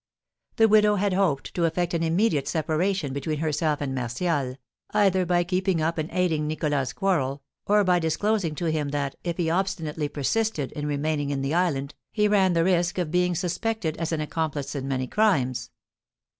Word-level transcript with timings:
The 0.55 0.67
widow 0.67 0.95
had 0.95 1.13
hoped 1.13 1.53
to 1.53 1.65
effect 1.65 1.93
an 1.93 2.01
immediate 2.01 2.47
separation 2.47 3.13
between 3.13 3.37
herself 3.37 3.81
and 3.81 3.93
Martial, 3.93 4.55
either 4.89 5.27
by 5.27 5.43
keeping 5.43 5.79
up 5.79 5.99
and 5.99 6.09
aiding 6.11 6.47
Nicholas's 6.47 6.91
quarrel, 6.93 7.43
or 7.67 7.83
by 7.83 7.99
disclosing 7.99 8.55
to 8.55 8.65
him 8.71 8.89
that, 8.89 9.15
if 9.23 9.37
he 9.37 9.51
obstinately 9.51 10.07
persisted 10.09 10.71
in 10.71 10.87
remaining 10.87 11.29
in 11.29 11.43
the 11.43 11.53
island, 11.53 11.93
he 12.11 12.27
ran 12.27 12.53
the 12.53 12.63
risk 12.63 12.97
of 12.97 13.11
being 13.11 13.35
suspected 13.35 13.95
as 13.97 14.11
an 14.11 14.21
accomplice 14.21 14.73
in 14.73 14.87
many 14.87 15.05
crimes. 15.05 15.69